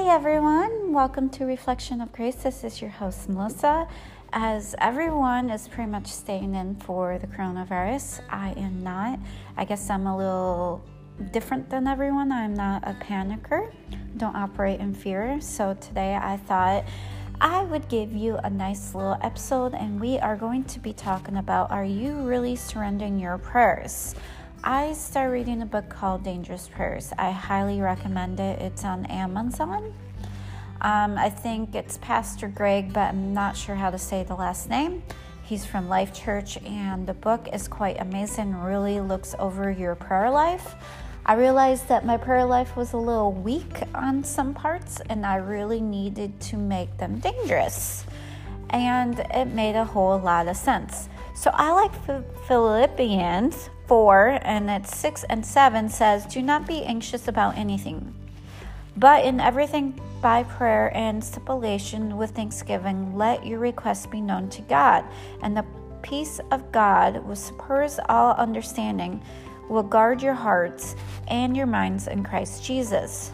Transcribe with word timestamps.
Hey 0.00 0.08
everyone, 0.08 0.94
welcome 0.94 1.28
to 1.28 1.44
Reflection 1.44 2.00
of 2.00 2.10
Grace. 2.10 2.36
This 2.36 2.64
is 2.64 2.80
your 2.80 2.88
host, 2.88 3.28
Melissa. 3.28 3.86
As 4.32 4.74
everyone 4.78 5.50
is 5.50 5.68
pretty 5.68 5.90
much 5.90 6.06
staying 6.06 6.54
in 6.54 6.76
for 6.76 7.18
the 7.18 7.26
coronavirus, 7.26 8.22
I 8.30 8.52
am 8.52 8.82
not. 8.82 9.18
I 9.58 9.66
guess 9.66 9.90
I'm 9.90 10.06
a 10.06 10.16
little 10.16 10.82
different 11.32 11.68
than 11.68 11.86
everyone. 11.86 12.32
I'm 12.32 12.54
not 12.54 12.82
a 12.88 12.94
panicker, 12.94 13.70
don't 14.16 14.34
operate 14.34 14.80
in 14.80 14.94
fear. 14.94 15.38
So 15.38 15.74
today 15.74 16.14
I 16.14 16.38
thought 16.38 16.86
I 17.38 17.64
would 17.64 17.86
give 17.90 18.10
you 18.10 18.38
a 18.38 18.48
nice 18.48 18.94
little 18.94 19.18
episode, 19.20 19.74
and 19.74 20.00
we 20.00 20.18
are 20.18 20.34
going 20.34 20.64
to 20.64 20.80
be 20.80 20.94
talking 20.94 21.36
about 21.36 21.70
Are 21.70 21.84
you 21.84 22.14
really 22.22 22.56
surrendering 22.56 23.18
your 23.18 23.36
prayers? 23.36 24.14
I 24.62 24.92
started 24.92 25.32
reading 25.32 25.62
a 25.62 25.66
book 25.66 25.88
called 25.88 26.22
Dangerous 26.22 26.68
Prayers. 26.68 27.14
I 27.16 27.30
highly 27.30 27.80
recommend 27.80 28.38
it. 28.40 28.60
It's 28.60 28.84
on 28.84 29.06
Amazon. 29.06 29.94
Um, 30.82 31.16
I 31.16 31.30
think 31.30 31.74
it's 31.74 31.96
Pastor 31.96 32.46
Greg, 32.46 32.92
but 32.92 33.08
I'm 33.08 33.32
not 33.32 33.56
sure 33.56 33.74
how 33.74 33.88
to 33.88 33.96
say 33.96 34.22
the 34.22 34.34
last 34.34 34.68
name. 34.68 35.02
He's 35.42 35.64
from 35.64 35.88
Life 35.88 36.12
Church, 36.12 36.58
and 36.58 37.06
the 37.06 37.14
book 37.14 37.48
is 37.54 37.68
quite 37.68 37.98
amazing. 38.02 38.54
Really 38.54 39.00
looks 39.00 39.34
over 39.38 39.70
your 39.70 39.94
prayer 39.94 40.30
life. 40.30 40.74
I 41.24 41.34
realized 41.36 41.88
that 41.88 42.04
my 42.04 42.18
prayer 42.18 42.44
life 42.44 42.76
was 42.76 42.92
a 42.92 42.98
little 42.98 43.32
weak 43.32 43.80
on 43.94 44.22
some 44.22 44.52
parts, 44.52 45.00
and 45.08 45.24
I 45.24 45.36
really 45.36 45.80
needed 45.80 46.38
to 46.42 46.58
make 46.58 46.98
them 46.98 47.18
dangerous. 47.18 48.04
And 48.68 49.20
it 49.34 49.46
made 49.46 49.74
a 49.74 49.86
whole 49.86 50.18
lot 50.18 50.48
of 50.48 50.56
sense. 50.58 51.08
So 51.40 51.50
I 51.54 51.72
like 51.72 51.92
Philippians 52.48 53.70
4 53.86 54.40
and 54.42 54.68
it's 54.68 54.94
6 54.94 55.24
and 55.30 55.46
7 55.46 55.88
says, 55.88 56.26
Do 56.26 56.42
not 56.42 56.66
be 56.66 56.84
anxious 56.84 57.28
about 57.28 57.56
anything, 57.56 58.14
but 58.98 59.24
in 59.24 59.40
everything 59.40 59.98
by 60.20 60.42
prayer 60.42 60.94
and 60.94 61.24
supplication 61.24 62.18
with 62.18 62.32
thanksgiving, 62.32 63.16
let 63.16 63.46
your 63.46 63.58
requests 63.58 64.04
be 64.04 64.20
known 64.20 64.50
to 64.50 64.60
God. 64.60 65.02
And 65.40 65.56
the 65.56 65.64
peace 66.02 66.40
of 66.50 66.70
God, 66.72 67.24
which 67.24 67.38
surpasses 67.38 68.00
all 68.10 68.34
understanding, 68.34 69.22
will 69.70 69.82
guard 69.82 70.22
your 70.22 70.34
hearts 70.34 70.94
and 71.28 71.56
your 71.56 71.66
minds 71.66 72.06
in 72.06 72.22
Christ 72.22 72.62
Jesus. 72.62 73.32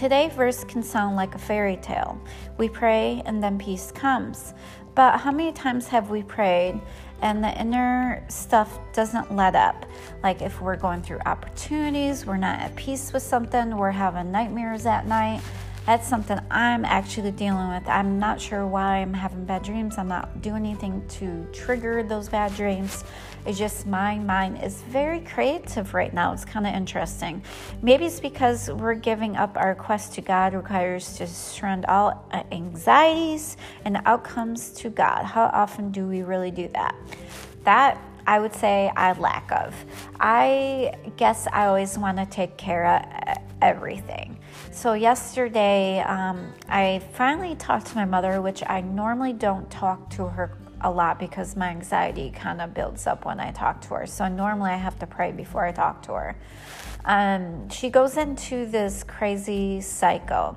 Today 0.00 0.30
verse 0.30 0.64
can 0.64 0.82
sound 0.82 1.16
like 1.16 1.34
a 1.34 1.38
fairy 1.38 1.76
tale. 1.76 2.18
We 2.56 2.70
pray 2.70 3.22
and 3.26 3.42
then 3.42 3.58
peace 3.58 3.92
comes. 3.92 4.54
But 5.00 5.20
how 5.20 5.30
many 5.30 5.50
times 5.52 5.88
have 5.88 6.10
we 6.10 6.22
prayed 6.22 6.78
and 7.22 7.42
the 7.42 7.58
inner 7.58 8.22
stuff 8.28 8.78
doesn't 8.92 9.34
let 9.34 9.54
up. 9.54 9.86
Like 10.22 10.42
if 10.42 10.60
we're 10.60 10.76
going 10.76 11.00
through 11.00 11.20
opportunities, 11.24 12.26
we're 12.26 12.36
not 12.36 12.60
at 12.60 12.76
peace 12.76 13.10
with 13.10 13.22
something, 13.22 13.78
we're 13.78 13.92
having 13.92 14.30
nightmares 14.30 14.84
at 14.84 15.06
night. 15.06 15.40
That's 15.86 16.06
something 16.06 16.38
I'm 16.50 16.84
actually 16.84 17.32
dealing 17.32 17.68
with. 17.70 17.88
I'm 17.88 18.18
not 18.18 18.40
sure 18.40 18.66
why 18.66 18.98
I'm 18.98 19.14
having 19.14 19.44
bad 19.44 19.62
dreams. 19.62 19.96
I'm 19.98 20.08
not 20.08 20.42
doing 20.42 20.64
anything 20.66 21.02
to 21.08 21.46
trigger 21.52 22.02
those 22.02 22.28
bad 22.28 22.54
dreams. 22.54 23.02
It's 23.46 23.58
just 23.58 23.86
my 23.86 24.18
mind 24.18 24.62
is 24.62 24.82
very 24.82 25.20
creative 25.20 25.94
right 25.94 26.12
now. 26.12 26.32
It's 26.32 26.44
kind 26.44 26.66
of 26.66 26.74
interesting. 26.74 27.42
Maybe 27.80 28.04
it's 28.04 28.20
because 28.20 28.70
we're 28.70 28.94
giving 28.94 29.36
up 29.36 29.56
our 29.56 29.74
quest 29.74 30.12
to 30.14 30.20
God 30.20 30.52
requires 30.52 31.14
to 31.16 31.26
surrender 31.26 31.88
all 31.88 32.24
uh, 32.30 32.42
anxieties 32.52 33.56
and 33.86 34.00
outcomes 34.04 34.70
to 34.74 34.90
God. 34.90 35.24
How 35.24 35.46
often 35.46 35.90
do 35.90 36.06
we 36.06 36.22
really 36.22 36.50
do 36.50 36.68
that? 36.74 36.94
That 37.64 37.98
I 38.26 38.38
would 38.38 38.54
say 38.54 38.92
I 38.94 39.12
lack 39.14 39.50
of. 39.50 39.74
I 40.20 40.92
guess 41.16 41.48
I 41.50 41.66
always 41.66 41.96
want 41.96 42.18
to 42.18 42.26
take 42.26 42.58
care 42.58 42.86
of 42.86 43.39
everything. 43.62 44.38
So, 44.72 44.92
yesterday, 44.94 46.00
um, 46.00 46.52
I 46.68 47.00
finally 47.14 47.54
talked 47.56 47.86
to 47.86 47.96
my 47.96 48.04
mother, 48.04 48.40
which 48.40 48.62
I 48.66 48.80
normally 48.80 49.32
don't 49.32 49.70
talk 49.70 50.10
to 50.10 50.26
her 50.26 50.56
a 50.82 50.90
lot 50.90 51.18
because 51.18 51.56
my 51.56 51.68
anxiety 51.68 52.30
kind 52.30 52.60
of 52.60 52.74
builds 52.74 53.06
up 53.06 53.24
when 53.24 53.40
I 53.40 53.52
talk 53.52 53.80
to 53.82 53.94
her. 53.94 54.06
So 54.06 54.28
normally 54.28 54.70
I 54.70 54.76
have 54.76 54.98
to 55.00 55.06
pray 55.06 55.32
before 55.32 55.64
I 55.64 55.72
talk 55.72 56.02
to 56.04 56.12
her. 56.12 56.36
Um, 57.04 57.68
she 57.70 57.90
goes 57.90 58.16
into 58.16 58.66
this 58.66 59.04
crazy 59.04 59.80
cycle. 59.80 60.56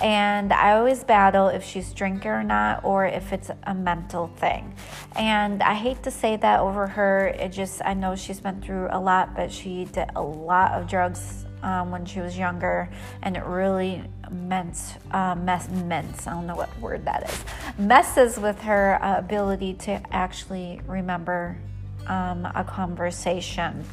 And 0.00 0.52
I 0.52 0.72
always 0.72 1.04
battle 1.04 1.48
if 1.48 1.64
she's 1.64 1.92
drinking 1.92 2.30
or 2.30 2.42
not, 2.42 2.84
or 2.84 3.06
if 3.06 3.32
it's 3.32 3.50
a 3.64 3.74
mental 3.74 4.28
thing. 4.28 4.74
And 5.16 5.62
I 5.62 5.74
hate 5.74 6.02
to 6.04 6.10
say 6.10 6.36
that 6.36 6.60
over 6.60 6.86
her. 6.86 7.28
It 7.28 7.50
just, 7.50 7.82
I 7.84 7.94
know 7.94 8.14
she's 8.14 8.40
been 8.40 8.62
through 8.62 8.88
a 8.90 9.00
lot, 9.00 9.34
but 9.34 9.52
she 9.52 9.84
did 9.86 10.10
a 10.14 10.22
lot 10.22 10.72
of 10.72 10.88
drugs 10.88 11.45
um, 11.66 11.90
when 11.90 12.06
she 12.06 12.20
was 12.20 12.38
younger, 12.38 12.88
and 13.22 13.36
it 13.36 13.44
really 13.44 14.04
meant 14.30 14.98
uh, 15.10 15.34
mess 15.34 15.68
meant 15.68 16.26
I 16.26 16.30
don't 16.30 16.46
know 16.46 16.56
what 16.56 16.76
word 16.80 17.04
that 17.04 17.28
is 17.28 17.44
messes 17.78 18.38
with 18.38 18.60
her 18.62 19.02
uh, 19.02 19.18
ability 19.18 19.74
to 19.74 20.00
actually 20.12 20.80
remember 20.86 21.58
um, 22.06 22.46
a 22.54 22.64
conversation. 22.64 23.84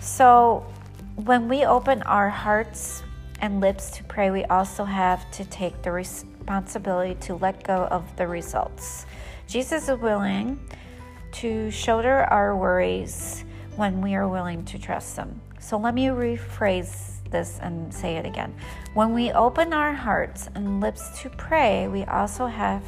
So 0.00 0.66
when 1.16 1.48
we 1.48 1.64
open 1.64 2.02
our 2.02 2.30
hearts 2.30 3.02
and 3.40 3.60
lips 3.60 3.90
to 3.98 4.04
pray, 4.04 4.30
we 4.30 4.44
also 4.46 4.84
have 4.84 5.30
to 5.32 5.44
take 5.44 5.82
the 5.82 5.92
responsibility 5.92 7.14
to 7.26 7.34
let 7.34 7.62
go 7.62 7.84
of 7.84 8.16
the 8.16 8.26
results. 8.26 9.04
Jesus 9.46 9.88
is 9.88 9.98
willing 9.98 10.58
to 11.32 11.70
shoulder 11.70 12.24
our 12.24 12.56
worries 12.56 13.44
when 13.76 14.00
we 14.00 14.14
are 14.14 14.28
willing 14.28 14.64
to 14.66 14.78
trust 14.78 15.16
Him. 15.16 15.40
So 15.62 15.78
let 15.78 15.94
me 15.94 16.06
rephrase 16.06 17.22
this 17.30 17.60
and 17.62 17.94
say 17.94 18.16
it 18.16 18.26
again. 18.26 18.52
When 18.94 19.14
we 19.14 19.30
open 19.30 19.72
our 19.72 19.92
hearts 19.92 20.48
and 20.56 20.80
lips 20.80 21.20
to 21.22 21.30
pray, 21.30 21.86
we 21.86 22.02
also 22.04 22.46
have 22.46 22.82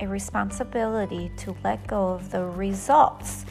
a 0.00 0.06
responsibility 0.08 1.30
to 1.36 1.54
let 1.62 1.86
go 1.86 2.08
of 2.08 2.30
the 2.30 2.44
results. 2.44 3.44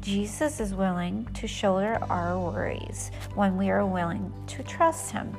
Jesus 0.00 0.58
is 0.58 0.74
willing 0.74 1.26
to 1.34 1.46
shoulder 1.46 1.98
our 2.10 2.38
worries 2.38 3.12
when 3.34 3.56
we 3.56 3.70
are 3.70 3.86
willing 3.86 4.32
to 4.48 4.64
trust 4.64 5.12
Him. 5.12 5.36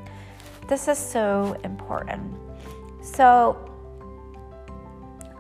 This 0.70 0.88
is 0.88 0.98
so 0.98 1.60
important. 1.66 2.34
So, 3.04 3.58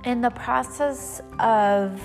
in 0.04 0.20
the 0.20 0.32
process 0.32 1.22
of 1.40 2.02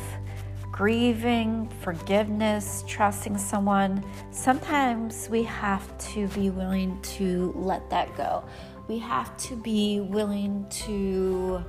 grieving, 0.76 1.66
forgiveness, 1.80 2.84
trusting 2.86 3.38
someone, 3.38 4.04
sometimes 4.30 5.26
we 5.30 5.42
have 5.42 5.96
to 5.96 6.28
be 6.28 6.50
willing 6.50 7.00
to 7.00 7.50
let 7.56 7.88
that 7.88 8.14
go. 8.14 8.44
We 8.86 8.98
have 8.98 9.34
to 9.38 9.56
be 9.56 10.00
willing 10.00 10.66
to 10.84 11.64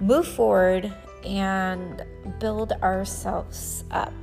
move 0.00 0.26
forward 0.26 0.90
and 1.26 2.02
build 2.40 2.72
ourselves 2.82 3.84
up. 3.90 4.14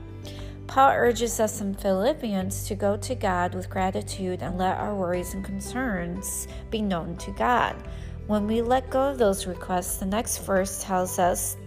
Paul 0.66 0.92
urges 0.94 1.40
us 1.40 1.62
in 1.62 1.76
Philippians 1.76 2.68
to 2.68 2.74
go 2.74 2.98
to 2.98 3.14
God 3.14 3.54
with 3.54 3.70
gratitude 3.70 4.42
and 4.42 4.58
let 4.58 4.78
our 4.78 4.96
worries 4.96 5.36
and 5.36 5.46
concerns 5.46 6.48
be 6.72 6.82
known 6.82 7.16
to 7.18 7.32
God. 7.34 7.76
When 8.26 8.48
we 8.48 8.64
let 8.64 8.90
go 8.90 9.04
of 9.04 9.20
those 9.20 9.46
requests, 9.46 9.98
the 9.98 10.08
next 10.08 10.40
verse 10.40 10.84
tells 10.84 11.20
us 11.20 11.58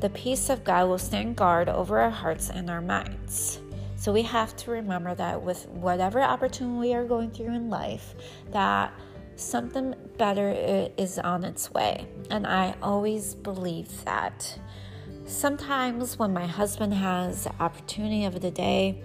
the 0.00 0.10
peace 0.10 0.48
of 0.48 0.64
God 0.64 0.88
will 0.88 0.98
stand 0.98 1.36
guard 1.36 1.68
over 1.68 1.98
our 1.98 2.10
hearts 2.10 2.50
and 2.50 2.70
our 2.70 2.80
minds. 2.80 3.60
So 3.96 4.12
we 4.12 4.22
have 4.22 4.56
to 4.58 4.70
remember 4.70 5.14
that 5.16 5.42
with 5.42 5.66
whatever 5.68 6.22
opportunity 6.22 6.78
we 6.78 6.94
are 6.94 7.04
going 7.04 7.30
through 7.32 7.54
in 7.54 7.68
life, 7.68 8.14
that 8.52 8.92
something 9.34 9.94
better 10.16 10.50
is 10.96 11.18
on 11.18 11.44
its 11.44 11.72
way. 11.72 12.06
And 12.30 12.46
I 12.46 12.76
always 12.80 13.34
believe 13.34 14.04
that. 14.04 14.58
Sometimes 15.26 16.18
when 16.18 16.32
my 16.32 16.46
husband 16.46 16.94
has 16.94 17.44
the 17.44 17.52
opportunity 17.60 18.24
of 18.24 18.40
the 18.40 18.50
day, 18.50 19.02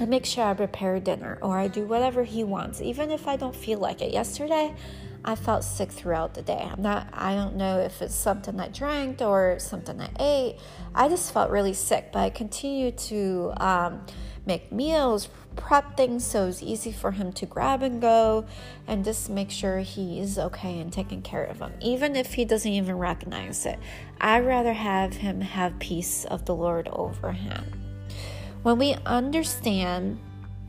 I 0.00 0.06
make 0.06 0.24
sure 0.24 0.44
I 0.44 0.54
prepare 0.54 0.98
dinner 0.98 1.38
or 1.42 1.58
I 1.58 1.68
do 1.68 1.84
whatever 1.86 2.24
he 2.24 2.44
wants, 2.44 2.80
even 2.80 3.10
if 3.10 3.28
I 3.28 3.36
don't 3.36 3.54
feel 3.54 3.78
like 3.78 4.00
it. 4.00 4.10
Yesterday, 4.10 4.74
I 5.24 5.36
felt 5.36 5.62
sick 5.62 5.90
throughout 5.90 6.34
the 6.34 6.42
day. 6.42 6.68
I'm 6.70 6.82
not, 6.82 7.08
I 7.12 7.34
don't 7.34 7.56
know 7.56 7.78
if 7.78 8.02
it's 8.02 8.14
something 8.14 8.58
I 8.58 8.68
drank 8.68 9.20
or 9.20 9.58
something 9.58 10.00
I 10.00 10.10
ate. 10.18 10.56
I 10.94 11.08
just 11.08 11.32
felt 11.32 11.50
really 11.50 11.74
sick, 11.74 12.10
but 12.12 12.20
I 12.20 12.30
continued 12.30 12.98
to 12.98 13.52
um, 13.58 14.04
make 14.46 14.72
meals, 14.72 15.28
prep 15.54 15.96
things 15.96 16.26
so 16.26 16.48
it's 16.48 16.62
easy 16.62 16.90
for 16.90 17.12
him 17.12 17.32
to 17.34 17.46
grab 17.46 17.82
and 17.82 18.00
go, 18.00 18.46
and 18.88 19.04
just 19.04 19.30
make 19.30 19.50
sure 19.50 19.78
he 19.78 20.18
is 20.18 20.38
okay 20.38 20.80
and 20.80 20.92
taking 20.92 21.22
care 21.22 21.44
of 21.44 21.60
him, 21.60 21.72
even 21.80 22.16
if 22.16 22.34
he 22.34 22.44
doesn't 22.44 22.72
even 22.72 22.98
recognize 22.98 23.64
it. 23.64 23.78
I'd 24.20 24.44
rather 24.44 24.72
have 24.72 25.14
him 25.14 25.40
have 25.40 25.78
peace 25.78 26.24
of 26.24 26.46
the 26.46 26.54
Lord 26.54 26.88
over 26.88 27.30
him. 27.30 27.64
When 28.64 28.78
we 28.78 28.94
understand 29.06 30.18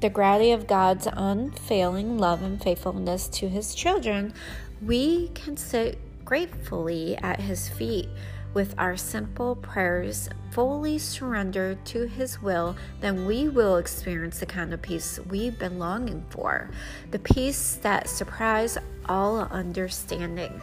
the 0.03 0.09
gravity 0.09 0.51
of 0.51 0.67
God's 0.67 1.07
unfailing 1.13 2.17
love 2.17 2.43
and 2.43 2.61
faithfulness 2.61 3.29
to 3.29 3.47
his 3.47 3.73
children, 3.73 4.33
we 4.81 5.29
can 5.29 5.55
sit 5.55 5.97
gratefully 6.25 7.15
at 7.19 7.39
his 7.39 7.69
feet 7.69 8.09
with 8.53 8.75
our 8.77 8.97
simple 8.97 9.55
prayers 9.55 10.27
fully 10.51 10.99
surrendered 10.99 11.83
to 11.85 12.03
His 12.05 12.39
will, 12.39 12.75
then 12.99 13.25
we 13.25 13.49
will 13.49 13.77
experience 13.77 14.39
the 14.39 14.45
kind 14.45 14.73
of 14.73 14.81
peace 14.81 15.19
we've 15.29 15.57
been 15.57 15.79
longing 15.79 16.23
for 16.29 16.69
the 17.09 17.17
peace 17.17 17.79
that 17.81 18.07
surpasses 18.07 18.77
all 19.07 19.39
understanding. 19.39 20.61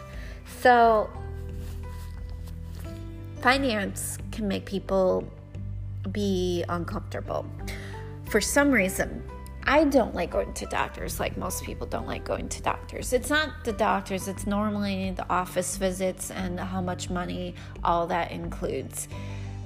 So, 0.60 1.10
finance 3.40 4.18
can 4.30 4.46
make 4.46 4.66
people 4.66 5.24
be 6.12 6.64
uncomfortable. 6.68 7.44
For 8.30 8.40
some 8.40 8.70
reason, 8.70 9.24
I 9.64 9.82
don't 9.82 10.14
like 10.14 10.30
going 10.30 10.52
to 10.52 10.66
doctors 10.66 11.18
like 11.18 11.36
most 11.36 11.64
people 11.64 11.84
don't 11.84 12.06
like 12.06 12.22
going 12.22 12.48
to 12.50 12.62
doctors. 12.62 13.12
It's 13.12 13.28
not 13.28 13.64
the 13.64 13.72
doctors, 13.72 14.28
it's 14.28 14.46
normally 14.46 15.10
the 15.10 15.28
office 15.28 15.76
visits 15.76 16.30
and 16.30 16.60
how 16.60 16.80
much 16.80 17.10
money 17.10 17.56
all 17.82 18.06
that 18.06 18.30
includes. 18.30 19.08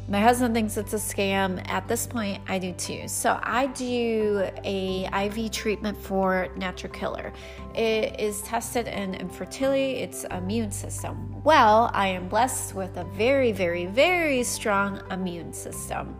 My 0.06 0.21
husband 0.21 0.55
thinks 0.55 0.77
it's 0.77 0.93
a 0.93 0.97
scam. 0.97 1.67
At 1.67 1.89
this 1.89 2.06
point, 2.06 2.43
I 2.47 2.59
do 2.59 2.73
too. 2.75 3.09
So 3.09 3.41
I 3.43 3.69
do 3.69 4.47
a 4.62 5.09
IV 5.27 5.51
treatment 5.51 5.97
for 5.97 6.49
natural 6.56 6.93
killer. 6.93 7.33
It 7.75 8.21
is 8.21 8.43
tested 8.43 8.87
in 8.87 9.15
infertility, 9.15 10.03
it's 10.03 10.25
immune 10.25 10.71
system. 10.73 11.43
Well, 11.43 11.91
I 11.95 12.09
am 12.09 12.29
blessed 12.29 12.75
with 12.75 12.95
a 12.99 13.05
very, 13.17 13.51
very, 13.51 13.87
very 13.87 14.43
strong 14.43 15.01
immune 15.11 15.55
system. 15.55 16.15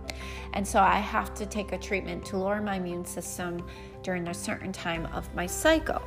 And 0.55 0.67
so 0.67 0.81
I 0.81 0.97
have 0.97 1.35
to 1.35 1.45
take 1.45 1.73
a 1.73 1.79
treatment 1.79 2.25
to 2.27 2.39
lower 2.39 2.63
my 2.63 2.77
immune 2.77 3.05
system 3.05 3.67
during 4.03 4.29
a 4.29 4.35
certain 4.35 4.73
time 4.73 5.05
of 5.13 5.33
my 5.35 5.47
cycle. 5.47 6.01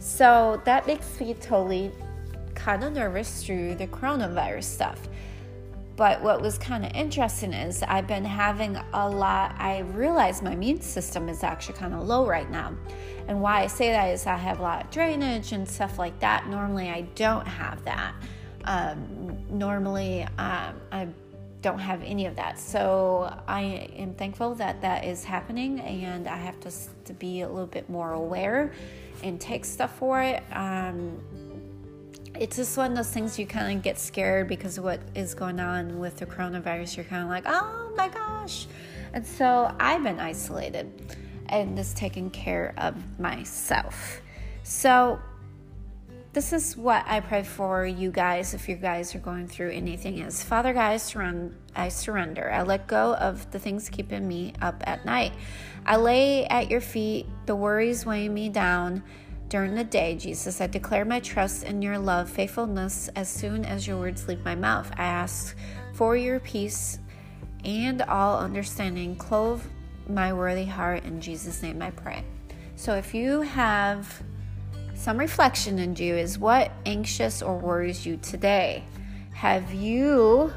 So 0.00 0.60
that 0.66 0.86
makes 0.86 1.18
me 1.18 1.32
totally 1.32 1.92
kind 2.54 2.84
of 2.84 2.92
nervous 2.92 3.42
through 3.42 3.76
the 3.76 3.86
coronavirus 3.86 4.64
stuff. 4.64 5.00
But 5.96 6.22
what 6.22 6.42
was 6.42 6.58
kind 6.58 6.84
of 6.84 6.92
interesting 6.92 7.54
is 7.54 7.82
I've 7.82 8.06
been 8.06 8.24
having 8.24 8.76
a 8.92 9.08
lot, 9.08 9.54
I 9.58 9.78
realize 9.78 10.42
my 10.42 10.52
immune 10.52 10.82
system 10.82 11.28
is 11.30 11.42
actually 11.42 11.78
kind 11.78 11.94
of 11.94 12.06
low 12.06 12.26
right 12.26 12.50
now. 12.50 12.74
And 13.28 13.40
why 13.40 13.62
I 13.62 13.66
say 13.66 13.90
that 13.90 14.08
is 14.08 14.26
I 14.26 14.36
have 14.36 14.60
a 14.60 14.62
lot 14.62 14.84
of 14.84 14.90
drainage 14.90 15.52
and 15.52 15.66
stuff 15.66 15.98
like 15.98 16.18
that. 16.20 16.48
Normally, 16.48 16.90
I 16.90 17.00
don't 17.14 17.46
have 17.46 17.82
that. 17.84 18.14
Um, 18.64 19.38
normally, 19.48 20.24
um, 20.38 20.80
I 20.92 21.08
don't 21.62 21.78
have 21.78 22.02
any 22.02 22.26
of 22.26 22.36
that. 22.36 22.58
So 22.58 23.34
I 23.48 23.90
am 23.96 24.14
thankful 24.14 24.54
that 24.56 24.80
that 24.82 25.04
is 25.04 25.24
happening, 25.24 25.80
and 25.80 26.28
I 26.28 26.36
have 26.36 26.60
to, 26.60 26.70
to 27.06 27.14
be 27.14 27.40
a 27.40 27.48
little 27.48 27.66
bit 27.66 27.88
more 27.88 28.12
aware 28.12 28.72
and 29.22 29.40
take 29.40 29.64
stuff 29.64 29.96
for 29.98 30.22
it. 30.22 30.42
Um, 30.52 31.18
it's 32.40 32.56
just 32.56 32.76
one 32.76 32.92
of 32.92 32.96
those 32.96 33.10
things 33.10 33.38
you 33.38 33.46
kind 33.46 33.76
of 33.76 33.82
get 33.82 33.98
scared 33.98 34.48
because 34.48 34.78
of 34.78 34.84
what 34.84 35.00
is 35.14 35.34
going 35.34 35.60
on 35.60 35.98
with 35.98 36.18
the 36.18 36.26
coronavirus. 36.26 36.96
You're 36.96 37.04
kind 37.04 37.22
of 37.22 37.28
like, 37.28 37.44
oh 37.46 37.92
my 37.96 38.08
gosh. 38.08 38.66
And 39.12 39.26
so 39.26 39.74
I've 39.80 40.02
been 40.02 40.20
isolated 40.20 41.16
and 41.48 41.76
just 41.76 41.96
taking 41.96 42.30
care 42.30 42.74
of 42.78 43.18
myself. 43.18 44.20
So 44.62 45.20
this 46.32 46.52
is 46.52 46.76
what 46.76 47.02
I 47.06 47.20
pray 47.20 47.44
for 47.44 47.86
you 47.86 48.10
guys 48.10 48.52
if 48.52 48.68
you 48.68 48.76
guys 48.76 49.14
are 49.14 49.20
going 49.20 49.48
through 49.48 49.70
anything 49.70 50.18
is 50.18 50.42
Father 50.42 50.74
God, 50.74 50.90
I 50.90 50.96
surrender, 50.98 51.54
I 51.74 51.88
surrender. 51.88 52.52
I 52.52 52.62
let 52.62 52.86
go 52.86 53.14
of 53.14 53.50
the 53.52 53.58
things 53.58 53.88
keeping 53.88 54.28
me 54.28 54.52
up 54.60 54.82
at 54.86 55.06
night. 55.06 55.32
I 55.86 55.96
lay 55.96 56.44
at 56.44 56.70
your 56.70 56.82
feet 56.82 57.26
the 57.46 57.56
worries 57.56 58.04
weighing 58.04 58.34
me 58.34 58.50
down 58.50 59.02
during 59.48 59.74
the 59.74 59.84
day, 59.84 60.16
Jesus. 60.16 60.60
I 60.60 60.66
declare 60.66 61.04
my 61.04 61.20
trust 61.20 61.64
in 61.64 61.82
your 61.82 61.98
love, 61.98 62.28
faithfulness 62.28 63.08
as 63.16 63.28
soon 63.28 63.64
as 63.64 63.86
your 63.86 63.98
words 63.98 64.26
leave 64.28 64.44
my 64.44 64.54
mouth. 64.54 64.90
I 64.96 65.04
ask 65.04 65.56
for 65.92 66.16
your 66.16 66.40
peace 66.40 66.98
and 67.64 68.02
all 68.02 68.38
understanding. 68.38 69.16
Clothe 69.16 69.62
my 70.08 70.32
worthy 70.32 70.64
heart. 70.64 71.04
In 71.04 71.20
Jesus' 71.20 71.62
name 71.62 71.82
I 71.82 71.90
pray. 71.90 72.24
So 72.76 72.94
if 72.94 73.14
you 73.14 73.42
have 73.42 74.22
some 74.94 75.18
reflection 75.18 75.78
in 75.78 75.94
you 75.96 76.16
is 76.16 76.38
what 76.38 76.72
anxious 76.84 77.42
or 77.42 77.58
worries 77.58 78.06
you 78.06 78.16
today? 78.18 78.82
Have 79.32 79.72
you 79.72 80.52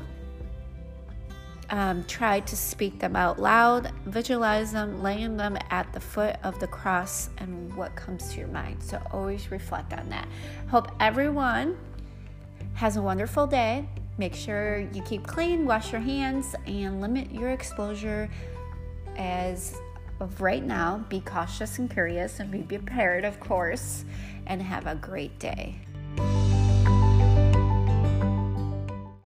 um, 1.69 2.03
try 2.05 2.39
to 2.41 2.55
speak 2.55 2.99
them 2.99 3.15
out 3.15 3.39
loud, 3.39 3.91
visualize 4.05 4.71
them, 4.71 5.01
laying 5.01 5.37
them 5.37 5.57
at 5.69 5.91
the 5.93 5.99
foot 5.99 6.37
of 6.43 6.59
the 6.59 6.67
cross, 6.67 7.29
and 7.37 7.73
what 7.75 7.95
comes 7.95 8.33
to 8.33 8.39
your 8.39 8.47
mind. 8.47 8.81
So 8.81 9.01
always 9.11 9.51
reflect 9.51 9.93
on 9.93 10.09
that. 10.09 10.27
Hope 10.69 10.91
everyone 10.99 11.77
has 12.73 12.97
a 12.97 13.01
wonderful 13.01 13.47
day. 13.47 13.87
Make 14.17 14.35
sure 14.35 14.79
you 14.93 15.01
keep 15.03 15.25
clean, 15.25 15.65
wash 15.65 15.91
your 15.91 16.01
hands, 16.01 16.55
and 16.65 17.01
limit 17.01 17.31
your 17.31 17.51
exposure 17.51 18.29
as 19.17 19.77
of 20.19 20.41
right 20.41 20.63
now. 20.63 21.05
Be 21.09 21.21
cautious 21.21 21.79
and 21.79 21.89
curious 21.89 22.39
and 22.39 22.51
be 22.51 22.61
prepared, 22.61 23.23
of 23.23 23.39
course, 23.39 24.03
and 24.45 24.61
have 24.61 24.87
a 24.87 24.95
great 24.95 25.39
day. 25.39 25.79